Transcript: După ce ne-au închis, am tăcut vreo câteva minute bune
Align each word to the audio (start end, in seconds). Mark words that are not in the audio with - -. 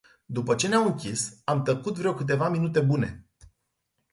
După 0.25 0.55
ce 0.55 0.67
ne-au 0.67 0.85
închis, 0.85 1.41
am 1.43 1.63
tăcut 1.63 1.97
vreo 1.97 2.13
câteva 2.13 2.49
minute 2.49 2.79
bune 2.79 3.25